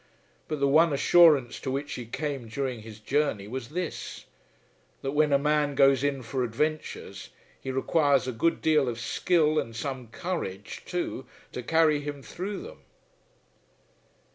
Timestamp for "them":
12.63-12.79